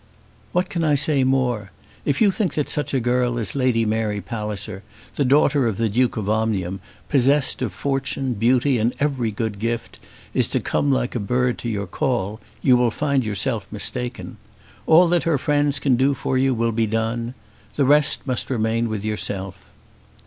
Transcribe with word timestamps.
"What 0.51 0.67
can 0.67 0.83
I 0.83 0.95
say 0.95 1.23
more? 1.23 1.69
If 2.05 2.21
you 2.21 2.31
think 2.31 2.55
that 2.55 2.69
such 2.69 2.91
a 2.91 2.99
girl 2.99 3.37
as 3.37 3.55
Lady 3.55 3.85
Mary 3.85 4.19
Palliser, 4.19 4.81
the 5.15 5.23
daughter 5.23 5.67
of 5.67 5.77
the 5.77 5.89
Duke 5.89 6.17
of 6.17 6.27
Omnium, 6.27 6.79
possessed 7.07 7.61
of 7.61 7.71
fortune, 7.71 8.33
beauty, 8.33 8.79
and 8.79 8.95
every 8.99 9.29
good 9.29 9.59
gift, 9.59 9.99
is 10.33 10.47
to 10.47 10.59
come 10.59 10.91
like 10.91 11.13
a 11.13 11.19
bird 11.19 11.59
to 11.59 11.69
your 11.69 11.85
call, 11.85 12.39
you 12.63 12.75
will 12.75 12.89
find 12.89 13.23
yourself 13.23 13.67
mistaken. 13.69 14.37
All 14.87 15.07
that 15.09 15.25
her 15.25 15.37
friends 15.37 15.77
can 15.77 15.97
do 15.97 16.15
for 16.15 16.35
you 16.35 16.55
will 16.55 16.71
be 16.71 16.87
done. 16.87 17.35
The 17.75 17.85
rest 17.85 18.25
must 18.25 18.49
remain 18.49 18.89
with 18.89 19.05
yourself." 19.05 19.69